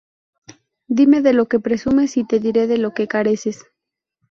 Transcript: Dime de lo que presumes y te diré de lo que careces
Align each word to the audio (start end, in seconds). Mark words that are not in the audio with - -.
Dime 0.89 1.21
de 1.21 1.31
lo 1.31 1.45
que 1.47 1.59
presumes 1.59 2.17
y 2.17 2.23
te 2.23 2.39
diré 2.39 2.65
de 2.65 2.79
lo 2.79 2.91
que 2.95 3.07
careces 3.07 3.65